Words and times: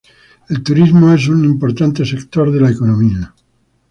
El 0.49 0.63
turismo 0.63 1.13
es 1.13 1.27
un 1.27 1.45
importante 1.45 2.03
sector 2.05 2.51
de 2.51 2.59
la 2.59 2.71
economía. 2.71 3.35